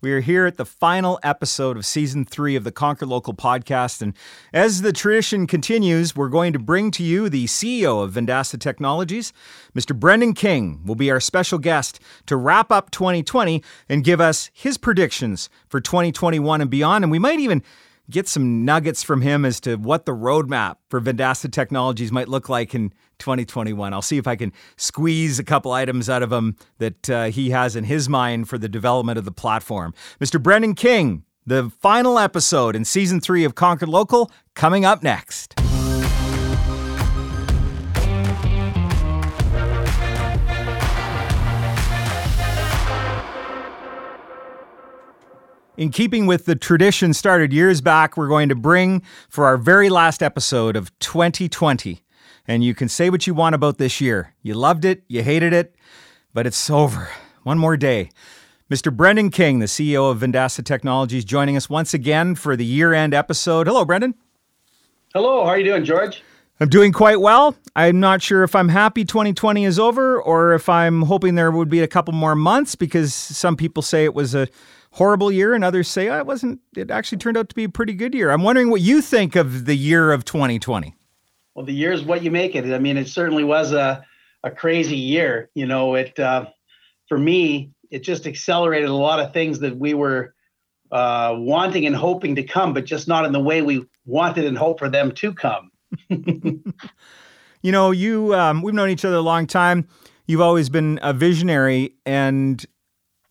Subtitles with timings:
[0.00, 4.00] We are here at the final episode of season three of the Conquer Local podcast.
[4.00, 4.14] And
[4.52, 9.32] as the tradition continues, we're going to bring to you the CEO of Vendasta Technologies.
[9.74, 9.98] Mr.
[9.98, 14.78] Brendan King will be our special guest to wrap up 2020 and give us his
[14.78, 17.02] predictions for 2021 and beyond.
[17.02, 17.64] And we might even
[18.10, 22.48] get some nuggets from him as to what the roadmap for Vendasta Technologies might look
[22.48, 23.92] like in 2021.
[23.92, 27.50] I'll see if I can squeeze a couple items out of him that uh, he
[27.50, 29.94] has in his mind for the development of the platform.
[30.20, 30.42] Mr.
[30.42, 35.54] Brendan King, the final episode in season three of Conquer Local, coming up next.
[45.78, 49.88] In keeping with the tradition started years back, we're going to bring for our very
[49.88, 52.02] last episode of 2020.
[52.48, 54.34] And you can say what you want about this year.
[54.42, 55.76] You loved it, you hated it,
[56.34, 57.10] but it's over.
[57.44, 58.10] One more day.
[58.68, 58.92] Mr.
[58.92, 63.14] Brendan King, the CEO of Vendasta Technologies, joining us once again for the year end
[63.14, 63.68] episode.
[63.68, 64.16] Hello, Brendan.
[65.14, 66.24] Hello, how are you doing, George?
[66.58, 67.54] I'm doing quite well.
[67.76, 71.68] I'm not sure if I'm happy 2020 is over or if I'm hoping there would
[71.68, 74.48] be a couple more months because some people say it was a
[74.98, 77.68] horrible year and others say oh, it wasn't it actually turned out to be a
[77.68, 78.30] pretty good year.
[78.30, 80.94] I'm wondering what you think of the year of 2020.
[81.54, 82.64] Well, the year is what you make it.
[82.72, 84.04] I mean, it certainly was a
[84.42, 85.50] a crazy year.
[85.54, 86.46] You know, it uh,
[87.08, 90.34] for me, it just accelerated a lot of things that we were
[90.90, 94.58] uh, wanting and hoping to come, but just not in the way we wanted and
[94.58, 95.70] hoped for them to come.
[96.08, 99.86] you know, you um, we've known each other a long time.
[100.26, 102.64] You've always been a visionary, and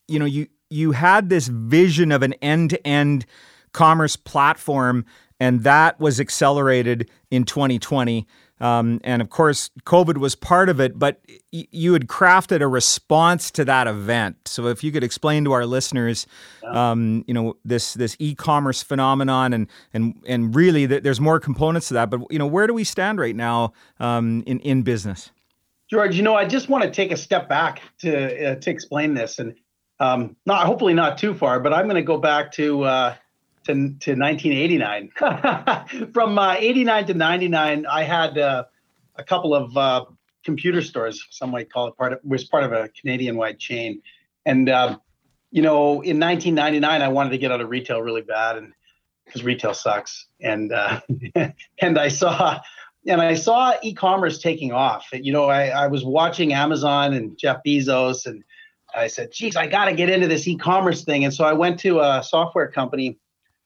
[0.08, 3.26] you know, you you had this vision of an end-to-end
[3.72, 5.06] commerce platform
[5.40, 8.26] and that was accelerated in 2020
[8.60, 11.22] um, and of course covid was part of it but
[11.54, 14.36] y- you had crafted a response to that event.
[14.48, 16.26] So if you could explain to our listeners
[16.66, 21.90] um, you know this this e-commerce phenomenon and and and really th- there's more components
[21.90, 25.32] to that but you know where do we stand right now um, in in business?
[25.90, 29.14] George you know i just want to take a step back to uh, to explain
[29.14, 29.54] this and
[30.00, 33.16] um, not hopefully not too far, but I'm going to go back to uh,
[33.66, 35.12] to, to 1989.
[36.14, 38.66] From uh, 89 to 99, I had uh,
[39.16, 40.06] a couple of uh,
[40.44, 41.26] computer stores.
[41.32, 44.02] Some might call it part of was part of a Canadian-wide chain,
[44.46, 45.02] and um,
[45.52, 48.74] you know, in 1999, I wanted to get out of retail really bad, and
[49.26, 51.02] because retail sucks, and uh,
[51.82, 52.60] and I saw.
[53.10, 55.08] And I saw e-commerce taking off.
[55.14, 58.44] You know, I, I was watching Amazon and Jeff Bezos and
[58.96, 61.26] I said, geez, I got to get into this e-commerce thing.
[61.26, 63.20] And so I went to a software company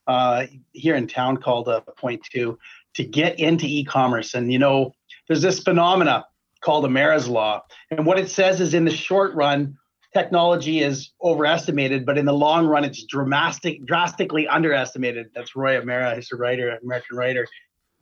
[0.07, 2.57] uh, here in town called uh, Point Two
[2.95, 4.33] to get into e-commerce.
[4.33, 4.93] And you know,
[5.27, 6.25] there's this phenomena
[6.61, 9.77] called Amara's law, and what it says is, in the short run,
[10.13, 15.27] technology is overestimated, but in the long run, it's dramatic, drastically underestimated.
[15.33, 17.47] That's Roy Amara, he's a writer, American writer.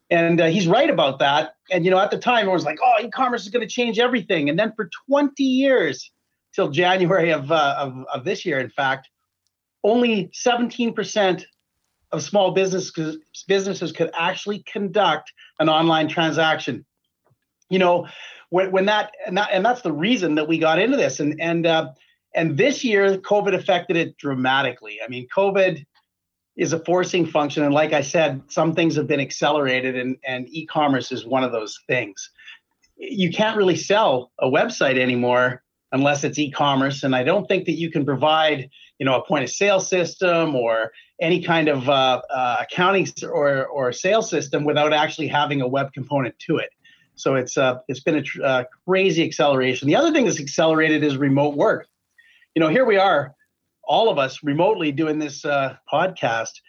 [0.10, 1.54] And uh, he's right about that.
[1.70, 4.50] And you know, at the time, everyone's like, "Oh, e-commerce is going to change everything."
[4.50, 6.12] And then for 20 years,
[6.60, 9.08] till January of, uh, of, of this year, in fact,
[9.82, 11.46] only 17%
[12.12, 16.86] of small businesses businesses could actually conduct an online transaction.
[17.70, 18.08] You know,
[18.50, 21.22] when, when that and, that and that's the reason that we got into this.
[21.22, 21.92] And and uh,
[22.36, 25.00] and this year, COVID affected it dramatically.
[25.02, 25.86] I mean, COVID
[26.58, 30.50] is a forcing function, and like I said, some things have been accelerated, and and
[30.50, 32.32] e-commerce is one of those things.
[32.98, 37.04] You can't really sell a website anymore unless it's e-commerce.
[37.04, 38.70] And I don't think that you can provide,
[39.00, 40.92] you know, a point of sale system or
[41.22, 45.92] any kind of uh, uh, accounting or or sales system without actually having a web
[45.94, 46.70] component to it.
[47.16, 49.88] So it's uh, it's been a tr- uh, crazy acceleration.
[49.88, 51.88] The other thing that's accelerated is remote work.
[52.56, 53.36] You know, here we are,
[53.84, 56.62] all of us remotely doing this uh, podcast.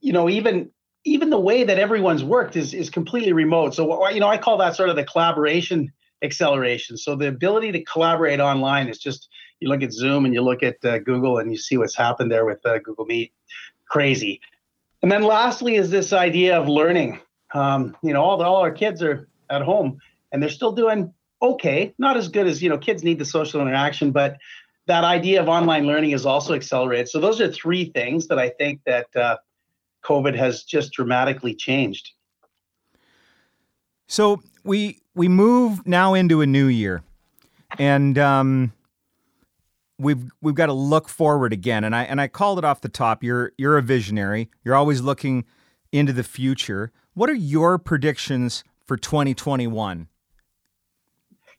[0.00, 0.70] You know, even
[1.04, 3.74] even the way that everyone's worked is is completely remote.
[3.74, 5.92] So you know, I call that sort of the collaboration
[6.22, 6.96] acceleration.
[6.96, 9.28] So the ability to collaborate online is just
[9.60, 12.30] you look at Zoom and you look at uh, Google and you see what's happened
[12.30, 13.32] there with uh, Google Meet,
[13.88, 14.40] crazy.
[15.02, 17.20] And then lastly is this idea of learning.
[17.54, 19.98] Um, you know, all the, all our kids are at home
[20.32, 22.78] and they're still doing okay, not as good as you know.
[22.78, 24.38] Kids need the social interaction, but
[24.86, 27.08] that idea of online learning is also accelerated.
[27.08, 29.36] So those are three things that I think that uh,
[30.04, 32.12] COVID has just dramatically changed.
[34.06, 37.02] So we we move now into a new year,
[37.78, 38.72] and um,
[39.98, 41.82] we've we've got to look forward again.
[41.82, 43.24] And I and I called it off the top.
[43.24, 44.50] You're you're a visionary.
[44.62, 45.44] You're always looking
[45.90, 46.92] into the future.
[47.14, 50.06] What are your predictions for 2021?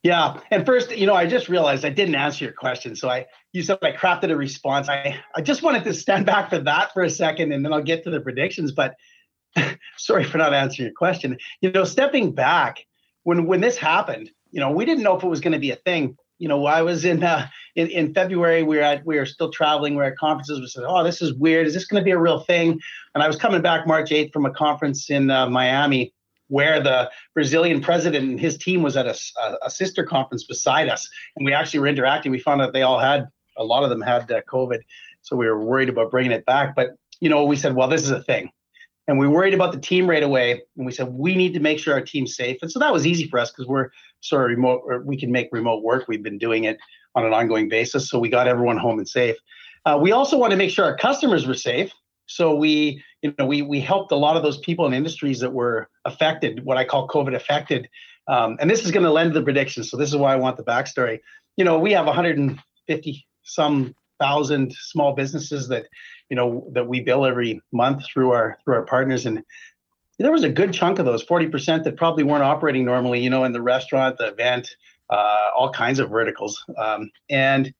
[0.03, 2.95] Yeah, and first, you know, I just realized I didn't answer your question.
[2.95, 4.87] So I, you said I crafted a response.
[4.87, 7.81] I, I just wanted to stand back for that for a second, and then I'll
[7.81, 8.71] get to the predictions.
[8.71, 8.95] But
[9.97, 11.37] sorry for not answering your question.
[11.61, 12.85] You know, stepping back
[13.27, 15.71] when when this happened, you know, we didn't know if it was going to be
[15.71, 16.15] a thing.
[16.39, 18.63] You know, I was in uh, in, in February.
[18.63, 19.95] We were at we were still traveling.
[19.95, 20.61] We are at conferences.
[20.61, 21.67] We said, "Oh, this is weird.
[21.67, 22.79] Is this going to be a real thing?"
[23.13, 26.13] And I was coming back March eighth from a conference in uh, Miami
[26.47, 29.19] where the Brazilian president and his team was at a,
[29.61, 32.31] a, sister conference beside us, and we actually were interacting.
[32.31, 33.27] We found out they all had
[33.57, 34.79] a lot of them had uh, COVID,
[35.21, 36.77] so we were worried about bringing it back.
[36.77, 38.51] But you know, we said, well, this is a thing,
[39.07, 41.79] and we worried about the team right away, and we said we need to make
[41.79, 42.57] sure our team's safe.
[42.61, 43.89] And so that was easy for us because we're
[44.19, 46.05] sort of remote, we can make remote work.
[46.07, 46.77] We've been doing it
[47.15, 49.37] on an ongoing basis, so we got everyone home and safe.
[49.85, 51.91] Uh, we also want to make sure our customers were safe.
[52.25, 55.53] So we, you know, we we helped a lot of those people in industries that
[55.53, 57.87] were affected, what I call COVID affected.
[58.27, 59.89] Um, and this is going to lend the predictions.
[59.89, 61.19] So this is why I want the backstory.
[61.55, 65.87] You know, we have 150 some thousand small businesses that,
[66.29, 69.43] you know, that we bill every month through our through our partners, and
[70.19, 73.21] there was a good chunk of those 40% that probably weren't operating normally.
[73.21, 74.75] You know, in the restaurant, the event,
[75.09, 77.73] uh, all kinds of verticals, um, and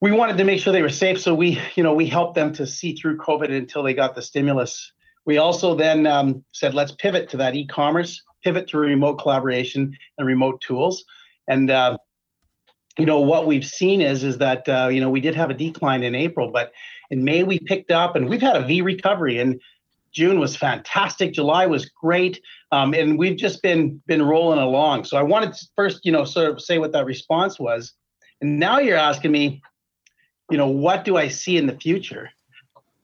[0.00, 1.20] we wanted to make sure they were safe.
[1.20, 4.22] So we, you know, we helped them to see through COVID until they got the
[4.22, 4.92] stimulus.
[5.24, 10.26] We also then um, said, let's pivot to that e-commerce, pivot to remote collaboration and
[10.26, 11.04] remote tools.
[11.48, 11.98] And uh,
[12.98, 15.54] you know what we've seen is is that uh, you know we did have a
[15.54, 16.72] decline in April, but
[17.10, 19.38] in May we picked up, and we've had a V recovery.
[19.38, 19.60] And
[20.12, 21.32] June was fantastic.
[21.32, 22.42] July was great,
[22.72, 25.04] um, and we've just been been rolling along.
[25.04, 27.92] So I wanted to first, you know, sort of say what that response was,
[28.40, 29.62] and now you're asking me,
[30.50, 32.30] you know, what do I see in the future?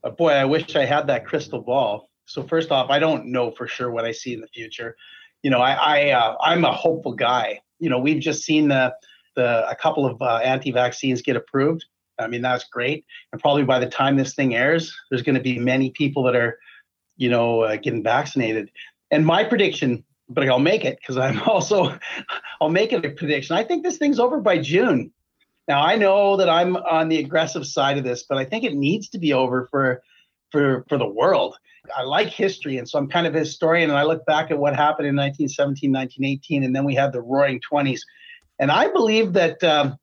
[0.03, 2.11] Uh, boy, I wish I had that crystal ball.
[2.27, 4.97] So first off, I don't know for sure what I see in the future.
[5.43, 7.61] You know, I, I uh, I'm a hopeful guy.
[7.79, 8.95] You know, we've just seen the
[9.35, 11.85] the a couple of uh, anti-vaccines get approved.
[12.19, 13.05] I mean, that's great.
[13.33, 16.37] And probably by the time this thing airs, there's going to be many people that
[16.37, 16.59] are,
[17.17, 18.71] you know, uh, getting vaccinated.
[19.11, 21.99] And my prediction, but I'll make it because I'm also,
[22.61, 23.57] I'll make it a prediction.
[23.57, 25.13] I think this thing's over by June.
[25.67, 28.75] Now I know that I'm on the aggressive side of this, but I think it
[28.75, 30.03] needs to be over for
[30.51, 31.57] for for the world.
[31.95, 34.59] I like history, and so I'm kind of a historian, and I look back at
[34.59, 38.05] what happened in 1917, 1918, and then we had the Roaring Twenties,
[38.59, 39.97] and I believe that um,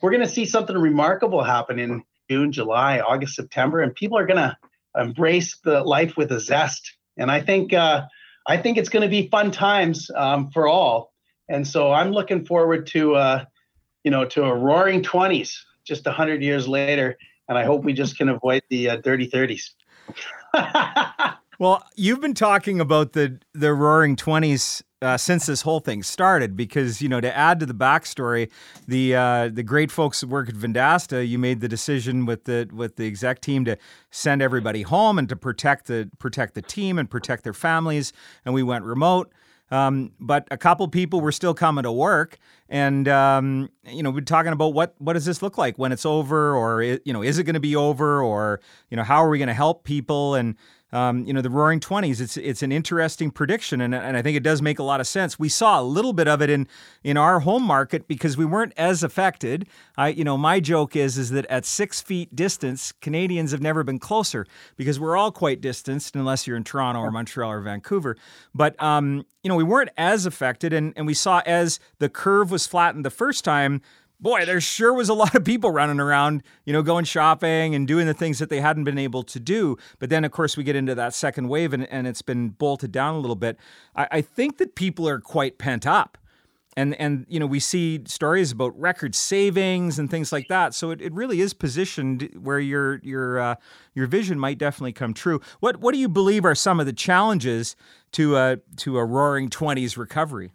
[0.00, 4.26] we're going to see something remarkable happen in June, July, August, September, and people are
[4.26, 4.56] going to
[4.96, 6.96] embrace the life with a zest.
[7.16, 8.06] And I think uh,
[8.46, 11.12] I think it's going to be fun times um, for all.
[11.48, 13.44] And so I'm looking forward to uh,
[14.04, 15.54] you know, to a roaring 20s
[15.84, 17.16] just 100 years later.
[17.48, 19.70] And I hope we just can avoid the uh, dirty 30s.
[21.58, 26.56] well, you've been talking about the, the roaring 20s uh, since this whole thing started
[26.56, 28.50] because you know to add to the backstory
[28.86, 32.68] the uh, the great folks that work at Vendasta you made the decision with the
[32.72, 33.76] with the exec team to
[34.10, 38.12] send everybody home and to protect the protect the team and protect their families
[38.44, 39.32] and we went remote
[39.70, 42.38] um, but a couple people were still coming to work,
[42.70, 46.06] and um, you know, we're talking about what what does this look like when it's
[46.06, 49.28] over, or you know, is it going to be over, or you know, how are
[49.28, 50.34] we going to help people?
[50.34, 50.56] And
[50.92, 52.20] um, you know, the Roaring Twenties.
[52.20, 55.06] It's it's an interesting prediction, and, and I think it does make a lot of
[55.06, 55.38] sense.
[55.38, 56.66] We saw a little bit of it in
[57.04, 59.66] in our home market because we weren't as affected.
[59.96, 63.84] I, you know, my joke is is that at six feet distance, Canadians have never
[63.84, 68.16] been closer because we're all quite distanced, unless you're in Toronto or Montreal or Vancouver.
[68.54, 72.50] But um, you know, we weren't as affected, and and we saw as the curve
[72.50, 73.82] was flattened the first time
[74.20, 77.86] boy, there sure was a lot of people running around, you know, going shopping and
[77.86, 79.76] doing the things that they hadn't been able to do.
[79.98, 82.92] But then, of course, we get into that second wave and, and it's been bolted
[82.92, 83.58] down a little bit.
[83.94, 86.18] I, I think that people are quite pent up.
[86.76, 90.74] And, and you know we see stories about record savings and things like that.
[90.74, 93.54] So it, it really is positioned where your your uh,
[93.94, 95.40] your vision might definitely come true.
[95.58, 97.74] What what do you believe are some of the challenges
[98.12, 100.52] to a to a Roaring Twenties recovery?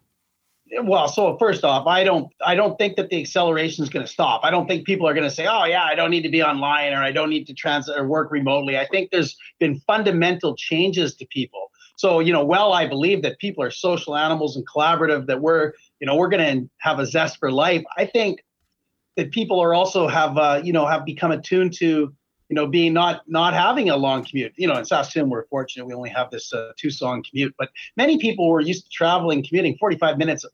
[0.82, 4.10] Well so first off i don't i don't think that the acceleration is going to
[4.10, 4.40] stop.
[4.44, 6.42] I don't think people are going to say oh yeah i don't need to be
[6.42, 8.78] online or i don't need to transit or work remotely.
[8.78, 11.70] I think there's been fundamental changes to people.
[11.96, 15.72] So you know well i believe that people are social animals and collaborative that we're
[16.00, 17.84] you know we're going to have a zest for life.
[17.96, 18.42] I think
[19.16, 22.14] that people are also have uh, you know have become attuned to
[22.48, 24.52] you know being not not having a long commute.
[24.56, 27.70] You know, in Saskatoon we're fortunate we only have this uh, two song commute, but
[27.96, 30.44] many people were used to traveling commuting 45 minutes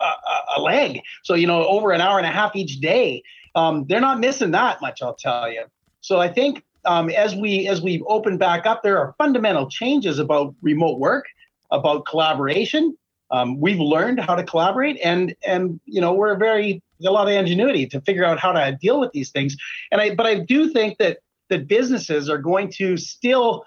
[0.00, 1.00] a, a, leg.
[1.24, 3.22] So you know over an hour and a half each day.
[3.54, 5.64] Um, they're not missing that much, I'll tell you.
[6.00, 10.18] So I think um, as we as we open back up, there are fundamental changes
[10.18, 11.26] about remote work,
[11.70, 12.96] about collaboration.
[13.30, 17.34] Um, we've learned how to collaborate, and and you know we're very a lot of
[17.34, 19.56] ingenuity to figure out how to deal with these things.
[19.92, 21.18] And I but I do think that
[21.50, 23.64] that businesses are going to still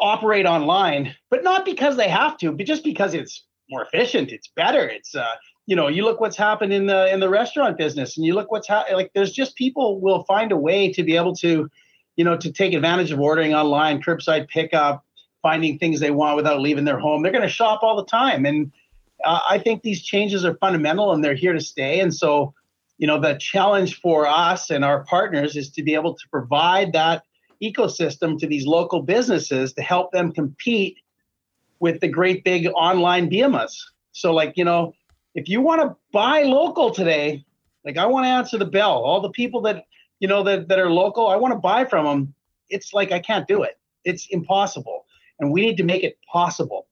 [0.00, 4.48] operate online, but not because they have to, but just because it's more efficient, it's
[4.48, 5.34] better, it's uh,
[5.66, 8.50] you know, you look what's happened in the in the restaurant business, and you look
[8.50, 8.96] what's happening.
[8.96, 11.70] Like, there's just people will find a way to be able to,
[12.16, 15.04] you know, to take advantage of ordering online, curbside pickup,
[15.42, 17.22] finding things they want without leaving their home.
[17.22, 18.72] They're going to shop all the time, and
[19.24, 22.00] uh, I think these changes are fundamental and they're here to stay.
[22.00, 22.54] And so,
[22.98, 26.92] you know, the challenge for us and our partners is to be able to provide
[26.92, 27.24] that
[27.62, 30.98] ecosystem to these local businesses to help them compete
[31.80, 33.92] with the great big online behemoths.
[34.12, 34.94] So, like, you know,
[35.34, 37.44] if you want to buy local today,
[37.84, 39.02] like I want to answer the bell.
[39.02, 39.84] All the people that
[40.20, 42.34] you know that, that are local, I want to buy from them.
[42.68, 43.78] It's like I can't do it.
[44.04, 45.06] It's impossible.
[45.38, 46.86] And we need to make it possible.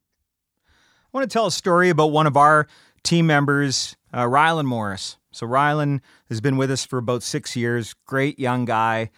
[0.67, 2.69] I want to tell a story about one of our
[3.03, 5.17] team members, uh, Rylan Morris.
[5.33, 7.95] So Rylan has been with us for about six years.
[8.07, 9.11] Great young guy.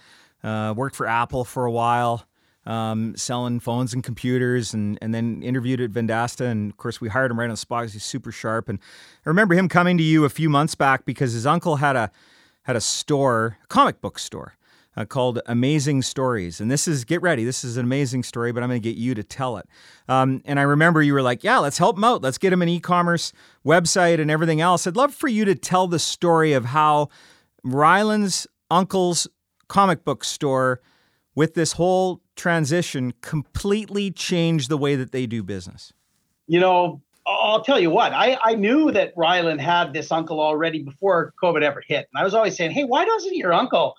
[0.42, 2.24] Uh, worked for Apple for a while
[2.68, 6.46] um, selling phones and computers, and and then interviewed at Vendasta.
[6.46, 8.68] And of course, we hired him right on the spot because he's super sharp.
[8.68, 8.78] And
[9.26, 12.10] I remember him coming to you a few months back because his uncle had a
[12.62, 14.54] had a store, a comic book store.
[14.96, 16.60] Uh, called Amazing Stories.
[16.60, 18.98] And this is, get ready, this is an amazing story, but I'm going to get
[18.98, 19.68] you to tell it.
[20.08, 22.20] Um, and I remember you were like, yeah, let's help him out.
[22.20, 23.32] Let's get him an e commerce
[23.64, 24.88] website and everything else.
[24.88, 27.10] I'd love for you to tell the story of how
[27.62, 29.28] Rylan's uncle's
[29.68, 30.80] comic book store,
[31.38, 35.92] with this whole transition completely changed the way that they do business?
[36.46, 40.82] You know, I'll tell you what, I, I knew that Rylan had this uncle already
[40.82, 42.08] before COVID ever hit.
[42.10, 43.94] And I was always saying, hey, why doesn't your uncle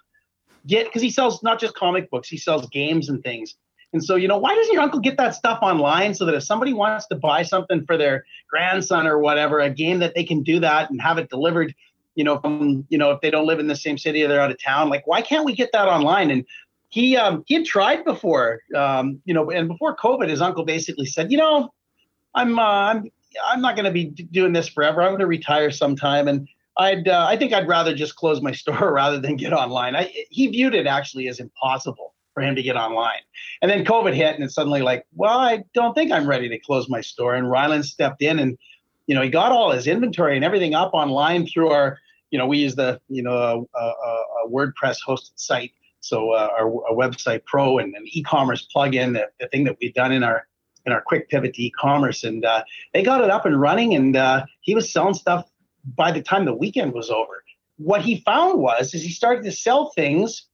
[0.66, 3.56] get, because he sells not just comic books, he sells games and things.
[3.94, 6.44] And so, you know, why doesn't your uncle get that stuff online so that if
[6.44, 10.44] somebody wants to buy something for their grandson or whatever, a game that they can
[10.44, 11.74] do that and have it delivered,
[12.16, 14.42] you know, from, you know, if they don't live in the same city or they're
[14.42, 16.30] out of town, like, why can't we get that online?
[16.30, 16.46] And
[16.90, 21.06] he um, he had tried before, um, you know, and before COVID, his uncle basically
[21.06, 21.70] said, you know,
[22.34, 23.12] I'm uh, I'm
[23.48, 25.02] I'm not going to be doing this forever.
[25.02, 28.52] I'm going to retire sometime, and I'd uh, I think I'd rather just close my
[28.54, 29.96] store rather than get online.
[29.96, 33.22] I, he viewed it actually as impossible for him to get online,
[33.62, 36.60] and then COVID hit, and it's suddenly like, well, I don't think I'm ready to
[36.60, 37.36] close my store.
[37.36, 38.58] And Rylan stepped in, and
[39.06, 42.00] you know, he got all his inventory and everything up online through our,
[42.32, 43.84] you know, we use the you know a, a,
[44.46, 49.28] a WordPress hosted site so uh, our, our, website pro and an e-commerce plugin, the,
[49.40, 50.48] the thing that we've done in our
[50.86, 52.64] in our quick pivot to e-commerce, and uh,
[52.94, 53.94] they got it up and running.
[53.96, 55.46] And uh, he was selling stuff
[55.96, 57.44] by the time the weekend was over.
[57.78, 60.46] What he found was is he started to sell things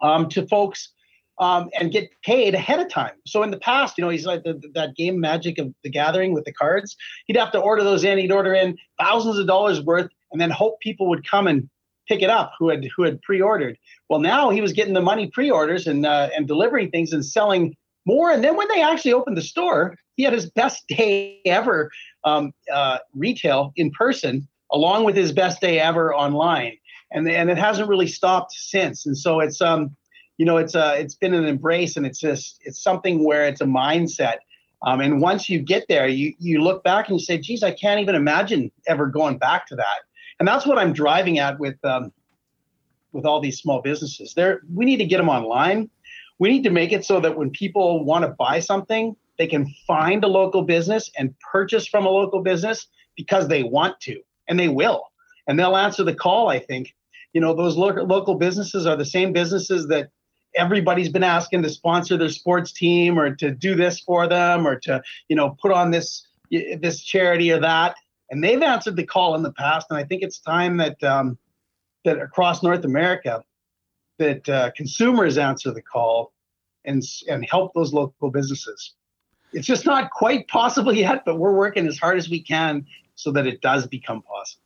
[0.00, 0.92] um, to folks
[1.38, 3.14] um, and get paid ahead of time.
[3.26, 6.34] So in the past, you know, he's like the, that game Magic of the Gathering
[6.34, 6.96] with the cards.
[7.26, 8.18] He'd have to order those in.
[8.18, 11.68] He'd order in thousands of dollars worth, and then hope people would come and
[12.12, 13.78] pick it up who had who had pre-ordered.
[14.08, 17.74] Well, now he was getting the money pre-orders and uh, and delivering things and selling
[18.04, 18.30] more.
[18.30, 21.90] And then when they actually opened the store, he had his best day ever
[22.24, 26.76] um, uh, retail in person, along with his best day ever online.
[27.10, 29.06] And and it hasn't really stopped since.
[29.06, 29.96] And so it's um
[30.36, 33.62] you know it's uh it's been an embrace and it's just it's something where it's
[33.62, 34.38] a mindset.
[34.84, 37.70] Um, and once you get there, you you look back and you say, "Geez, I
[37.70, 40.00] can't even imagine ever going back to that."
[40.38, 42.12] And that's what I'm driving at with um,
[43.12, 44.34] with all these small businesses.
[44.34, 45.90] There, we need to get them online.
[46.38, 49.72] We need to make it so that when people want to buy something, they can
[49.86, 52.86] find a local business and purchase from a local business
[53.16, 55.12] because they want to, and they will,
[55.46, 56.48] and they'll answer the call.
[56.48, 56.94] I think,
[57.32, 60.10] you know, those lo- local businesses are the same businesses that
[60.54, 64.78] everybody's been asking to sponsor their sports team or to do this for them or
[64.80, 67.94] to, you know, put on this this charity or that
[68.32, 69.88] and they've answered the call in the past.
[69.90, 71.38] And I think it's time that um,
[72.04, 73.44] that across North America,
[74.18, 76.32] that uh, consumers answer the call
[76.84, 78.94] and and help those local businesses.
[79.52, 83.30] It's just not quite possible yet, but we're working as hard as we can so
[83.32, 84.61] that it does become possible.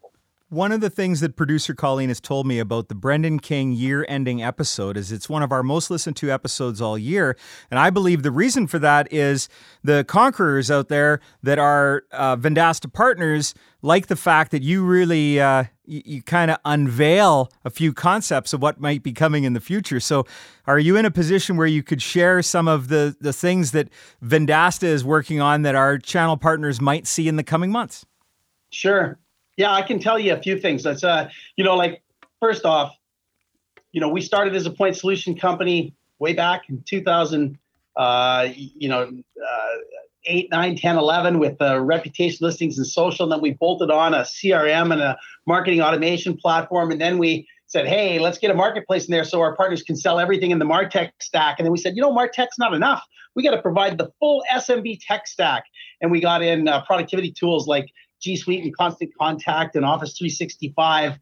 [0.49, 4.07] One of the things that producer Colleen has told me about the Brendan King year
[4.09, 7.37] ending episode is it's one of our most listened to episodes all year.
[7.69, 9.49] And I believe the reason for that is
[9.83, 15.41] the conquerors out there that are uh, Vendasta partners like the fact that you really
[15.41, 19.53] uh, you, you kind of unveil a few concepts of what might be coming in
[19.53, 19.99] the future.
[19.99, 20.27] So,
[20.69, 23.89] are you in a position where you could share some of the the things that
[24.25, 28.07] Vendasta is working on that our channel partners might see in the coming months?
[28.71, 29.19] Sure.
[29.57, 30.83] Yeah, I can tell you a few things.
[30.83, 32.03] That's uh, you know, like
[32.41, 32.95] first off,
[33.93, 37.59] you know, we started as a point solution company way back in 2000.
[37.97, 39.77] Uh, you know, uh,
[40.27, 43.25] 8, 9, 10, 11 with uh, reputation listings and social.
[43.25, 46.91] And then we bolted on a CRM and a marketing automation platform.
[46.91, 49.97] And then we said, hey, let's get a marketplace in there so our partners can
[49.97, 51.59] sell everything in the Martech stack.
[51.59, 53.03] And then we said, you know, Martech's not enough.
[53.35, 55.65] We got to provide the full SMB tech stack.
[56.01, 60.17] And we got in uh, productivity tools like G Suite and Constant Contact and Office
[60.17, 61.19] 365.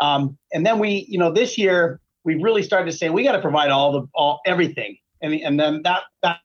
[0.00, 3.32] Um, and then we, you know, this year we really started to say we got
[3.32, 4.98] to provide all the all everything.
[5.22, 6.40] And, and then that that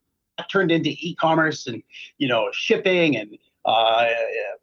[0.49, 1.83] turned into e-commerce and
[2.17, 4.07] you know shipping and uh,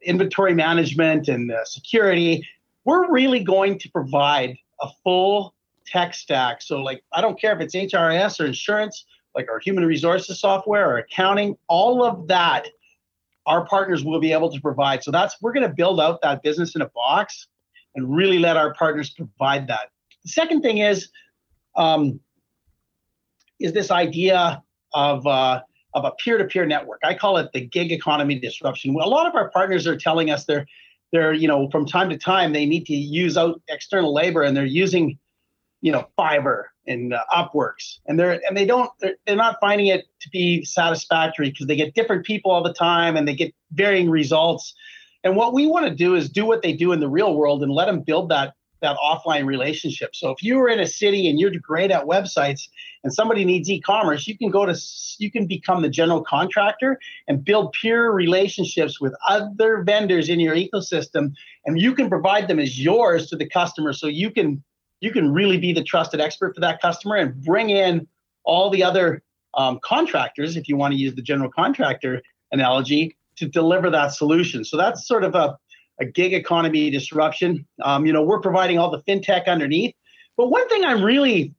[0.01, 2.47] inventory management and uh, security.
[2.85, 5.53] We're really going to provide a full
[5.85, 6.61] tech stack.
[6.61, 9.05] So like I don't care if it's HRIS or insurance,
[9.35, 12.67] like our human resources software or accounting, all of that
[13.45, 15.03] our partners will be able to provide.
[15.03, 17.47] So that's we're going to build out that business in a box
[17.95, 19.89] and really let our partners provide that.
[20.23, 21.09] The second thing is
[21.75, 22.19] um,
[23.59, 24.61] is this idea
[24.93, 25.61] of uh,
[25.93, 26.99] of a peer-to-peer network.
[27.03, 28.95] I call it the gig economy disruption.
[28.95, 30.65] A lot of our partners are telling us they're
[31.11, 34.55] they're you know from time to time they need to use out external labor and
[34.55, 35.17] they're using
[35.81, 39.87] you know Fiverr and uh, Upworks and they're and they don't they're, they're not finding
[39.87, 43.53] it to be satisfactory because they get different people all the time and they get
[43.71, 44.73] varying results.
[45.23, 47.61] And what we want to do is do what they do in the real world
[47.61, 50.15] and let them build that that offline relationship.
[50.15, 52.67] So if you are in a city and you're great at websites
[53.03, 54.75] and somebody needs e-commerce, you can go to
[55.19, 60.55] you can become the general contractor and build peer relationships with other vendors in your
[60.55, 61.33] ecosystem
[61.65, 64.63] and you can provide them as yours to the customer so you can
[65.01, 68.07] you can really be the trusted expert for that customer and bring in
[68.43, 69.21] all the other
[69.55, 74.63] um, contractors if you want to use the general contractor analogy to deliver that solution.
[74.63, 75.57] So that's sort of a
[75.99, 77.65] a gig economy disruption.
[77.83, 79.93] Um, you know, we're providing all the fintech underneath.
[80.35, 81.53] But one thing I'm really,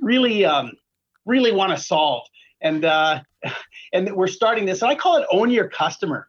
[0.00, 0.72] really, um,
[1.24, 2.26] really want to solve,
[2.60, 3.20] and uh,
[3.92, 4.82] and we're starting this.
[4.82, 6.28] And I call it own your customer.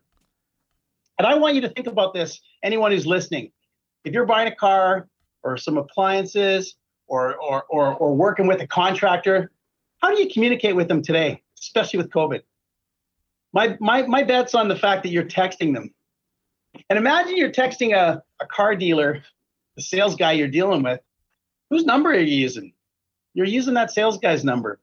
[1.18, 2.40] And I want you to think about this.
[2.64, 3.52] Anyone who's listening,
[4.06, 5.08] if you're buying a car
[5.48, 6.76] or some appliances
[7.08, 9.52] or or or, or working with a contractor,
[10.02, 12.42] how do you communicate with them today, especially with COVID?
[13.54, 15.94] My my my bet's on the fact that you're texting them
[16.90, 19.24] and imagine you're texting a, a car dealer,
[19.76, 21.00] the sales guy you're dealing with.
[21.70, 22.74] Whose number are you using?
[23.34, 24.80] You're using that sales guy's number.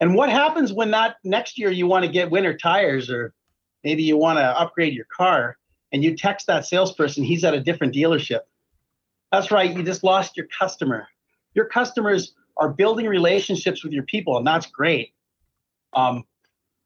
[0.00, 3.34] And what happens when that next year you want to get winter tires or
[3.82, 5.56] maybe you want to upgrade your car
[5.92, 8.40] and you text that salesperson, he's at a different dealership.
[9.32, 11.06] That's right, you just lost your customer.
[11.54, 15.12] Your customers are building relationships with your people, and that's great.
[15.92, 16.24] Um,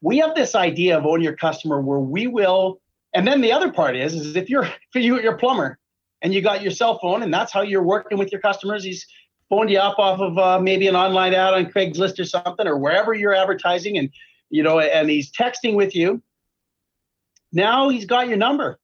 [0.00, 2.80] we have this idea of own your customer where we will
[3.14, 5.78] and then the other part is, is if you're if you you're a plumber
[6.22, 9.06] and you got your cell phone and that's how you're working with your customers, he's
[9.48, 12.78] phoned you up off of uh, maybe an online ad on Craigslist or something or
[12.78, 14.10] wherever you're advertising, and
[14.50, 16.22] you know, and he's texting with you.
[17.52, 18.78] Now he's got your number.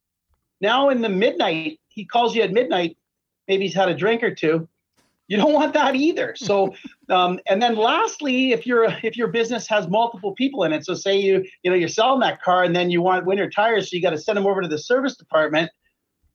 [0.61, 2.98] Now in the midnight, he calls you at midnight.
[3.49, 4.69] Maybe he's had a drink or two,
[5.29, 6.35] you don't want that either.
[6.37, 6.75] So,
[7.11, 10.95] um, and then lastly, if your if your business has multiple people in it, so
[10.95, 13.97] say you you know you're selling that car and then you want winter tires, so
[13.97, 15.71] you got to send them over to the service department.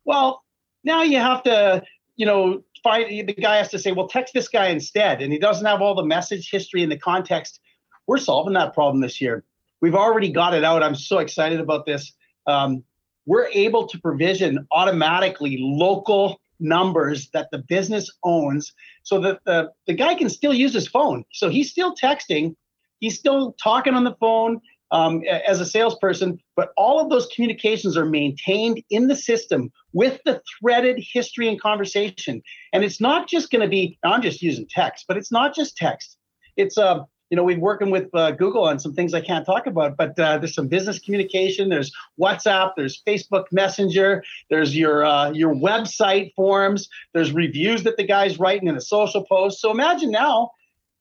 [0.06, 0.44] Well,
[0.84, 1.84] now you have to
[2.16, 5.40] you know find the guy has to say, well, text this guy instead, and he
[5.40, 7.60] doesn't have all the message history and the context.
[8.06, 9.44] We're solving that problem this year.
[9.82, 10.84] We've already got it out.
[10.84, 12.14] I'm so excited about this.
[12.48, 12.84] Um,
[13.26, 18.74] we're able to provision automatically local numbers that the business owns
[19.04, 21.24] so that the, the guy can still use his phone.
[21.32, 22.56] So he's still texting,
[23.00, 27.98] he's still talking on the phone um, as a salesperson, but all of those communications
[27.98, 32.42] are maintained in the system with the threaded history and conversation.
[32.72, 35.76] And it's not just going to be, I'm just using text, but it's not just
[35.78, 36.18] text.
[36.58, 37.00] It's uh,
[37.34, 40.20] you know, we're working with uh, Google on some things I can't talk about, but
[40.20, 41.68] uh, there's some business communication.
[41.68, 41.92] There's
[42.22, 42.74] WhatsApp.
[42.78, 44.24] There's Facebook Messenger.
[44.52, 46.90] There's your uh, your website forms.
[47.12, 49.62] There's reviews that the guy's writing in a social post.
[49.62, 50.52] So imagine now,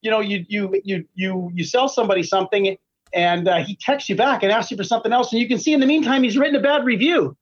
[0.01, 2.79] you know, you you you you you sell somebody something,
[3.13, 5.59] and uh, he texts you back and asks you for something else, and you can
[5.59, 7.37] see in the meantime he's written a bad review.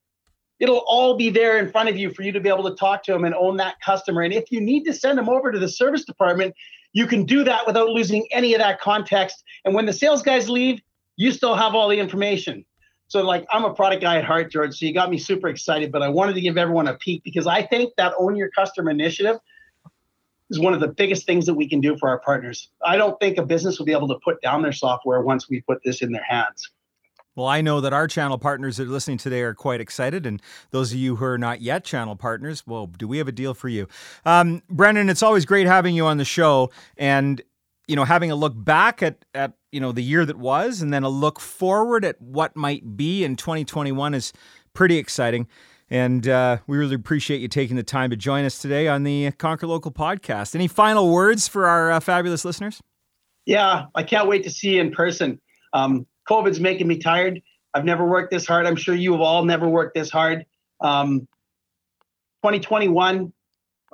[0.58, 3.04] It'll all be there in front of you for you to be able to talk
[3.04, 4.22] to him and own that customer.
[4.22, 6.56] And if you need to send him over to the service department,
[6.92, 9.44] you can do that without losing any of that context.
[9.64, 10.80] And when the sales guys leave,
[11.16, 12.64] you still have all the information.
[13.08, 14.78] so like I'm a product guy at heart, George.
[14.78, 17.46] So you got me super excited, but I wanted to give everyone a peek because
[17.46, 19.36] I think that own your customer initiative
[20.48, 22.70] is one of the biggest things that we can do for our partners.
[22.84, 25.60] I don't think a business will be able to put down their software once we
[25.60, 26.70] put this in their hands.
[27.40, 30.26] Well, I know that our channel partners that are listening today are quite excited.
[30.26, 33.32] And those of you who are not yet channel partners, well, do we have a
[33.32, 33.88] deal for you?
[34.26, 36.70] Um, Brendan, it's always great having you on the show.
[36.98, 37.40] And,
[37.88, 40.92] you know, having a look back at, at, you know, the year that was and
[40.92, 44.34] then a look forward at what might be in 2021 is
[44.74, 45.48] pretty exciting.
[45.88, 49.30] And uh, we really appreciate you taking the time to join us today on the
[49.38, 50.54] Conquer Local podcast.
[50.54, 52.82] Any final words for our uh, fabulous listeners?
[53.46, 55.40] Yeah, I can't wait to see you in person.
[55.72, 57.42] Um, COVID's making me tired.
[57.74, 58.66] I've never worked this hard.
[58.66, 60.46] I'm sure you have all never worked this hard.
[60.80, 61.20] Um,
[62.42, 63.32] 2021,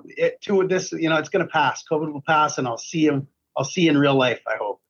[0.05, 1.83] it, to this, you know, it's going to pass.
[1.90, 3.27] COVID will pass, and I'll see you.
[3.57, 4.40] I'll see you in real life.
[4.46, 4.81] I hope.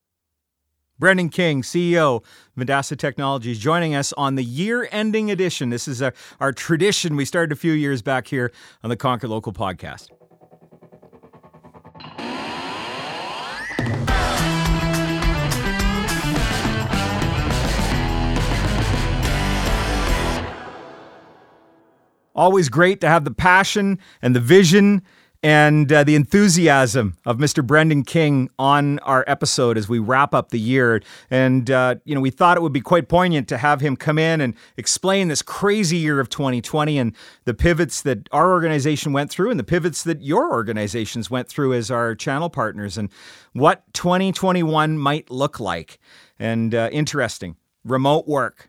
[0.99, 2.25] Brendan King, CEO
[2.59, 5.71] Vendasta Technologies, joining us on the year ending edition.
[5.71, 8.51] This is a, our tradition we started a few years back here
[8.83, 10.09] on the Conquer Local podcast.
[22.37, 25.03] Always great to have the passion and the vision
[25.43, 27.67] and uh, the enthusiasm of Mr.
[27.67, 31.01] Brendan King on our episode as we wrap up the year.
[31.31, 34.19] And, uh, you know, we thought it would be quite poignant to have him come
[34.19, 39.31] in and explain this crazy year of 2020 and the pivots that our organization went
[39.31, 43.09] through and the pivots that your organizations went through as our channel partners and
[43.55, 45.99] what 2021 might look like.
[46.39, 48.69] And uh, interesting remote work,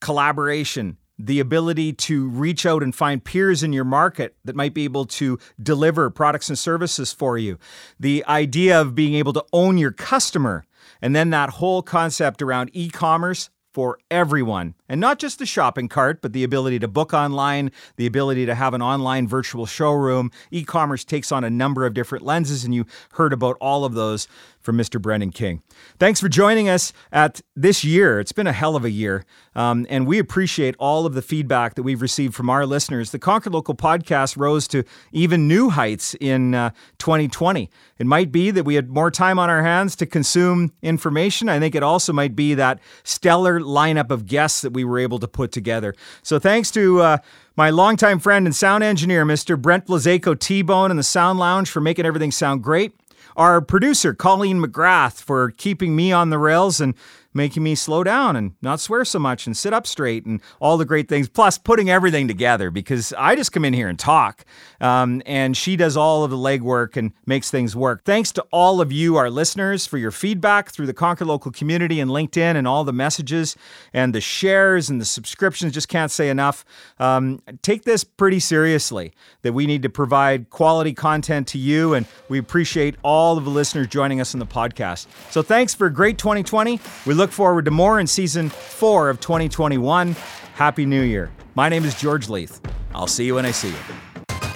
[0.00, 4.84] collaboration, the ability to reach out and find peers in your market that might be
[4.84, 7.58] able to deliver products and services for you,
[7.98, 10.64] the idea of being able to own your customer,
[11.02, 14.74] and then that whole concept around e commerce for everyone.
[14.88, 18.54] And not just the shopping cart, but the ability to book online, the ability to
[18.54, 20.30] have an online virtual showroom.
[20.50, 23.94] E commerce takes on a number of different lenses, and you heard about all of
[23.94, 24.26] those
[24.60, 25.00] from Mr.
[25.00, 25.62] Brendan King.
[25.98, 28.20] Thanks for joining us at this year.
[28.20, 31.74] It's been a hell of a year, um, and we appreciate all of the feedback
[31.74, 33.10] that we've received from our listeners.
[33.10, 37.70] The Conquer Local podcast rose to even new heights in uh, 2020.
[37.98, 41.48] It might be that we had more time on our hands to consume information.
[41.48, 45.18] I think it also might be that stellar lineup of guests that we were able
[45.18, 45.94] to put together.
[46.22, 47.18] So thanks to uh,
[47.56, 49.60] my longtime friend and sound engineer, Mr.
[49.60, 52.94] Brent Blazaco T Bone, and the Sound Lounge for making everything sound great
[53.40, 56.94] our producer, Colleen McGrath, for keeping me on the rails and
[57.32, 60.76] making me slow down and not swear so much and sit up straight and all
[60.76, 61.28] the great things.
[61.28, 64.44] Plus, putting everything together because I just come in here and talk.
[64.80, 68.04] Um, and she does all of the legwork and makes things work.
[68.04, 72.00] Thanks to all of you, our listeners, for your feedback through the Conquer Local community
[72.00, 73.56] and LinkedIn and all the messages
[73.92, 75.72] and the shares and the subscriptions.
[75.72, 76.64] Just can't say enough.
[76.98, 79.12] Um, take this pretty seriously
[79.42, 81.94] that we need to provide quality content to you.
[81.94, 85.06] And we appreciate all of the listeners joining us in the podcast.
[85.30, 86.80] So thanks for a great 2020.
[87.06, 90.16] We look forward to more in season four of 2021.
[90.54, 91.30] Happy New Year.
[91.54, 92.62] My name is George Leith.
[92.94, 93.76] I'll see you when I see you.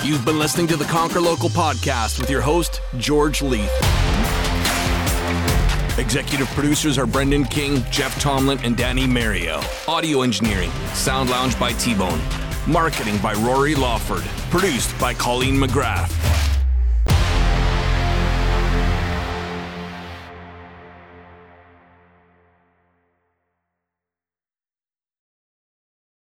[0.02, 3.70] You've been listening to the Conquer Local podcast with your host, George Leith.
[5.98, 9.60] Executive producers are Brendan King, Jeff Tomlin, and Danny Mario.
[9.86, 12.20] Audio engineering, Sound Lounge by T Bone.
[12.66, 14.24] Marketing by Rory Lawford.
[14.50, 16.53] Produced by Colleen McGrath.